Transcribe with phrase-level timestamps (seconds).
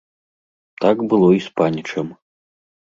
[0.85, 2.07] Так было і з панічам.